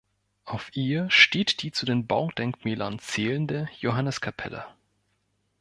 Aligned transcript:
Auf 0.45 0.75
ihr 0.75 1.07
steht 1.11 1.61
die 1.61 1.71
zu 1.71 1.85
den 1.85 2.07
Baudenkmälern 2.07 2.97
zählende 2.97 3.69
"Johanneskapelle". 3.81 4.65